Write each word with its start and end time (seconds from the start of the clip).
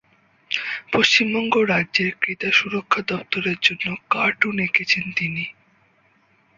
পশ্চিমবঙ্গ 0.93 1.53
রাজ্যের 1.71 2.11
ক্রেতা 2.19 2.49
সুরক্ষা 2.51 3.01
দফতরের 3.07 3.57
জন্য 3.61 3.85
কার্টুন 4.09 4.55
এঁকেছেন 4.59 5.05
তিনি। 5.15 5.45